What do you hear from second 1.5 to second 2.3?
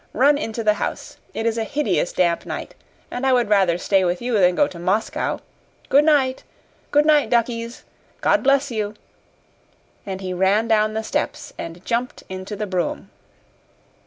a hideous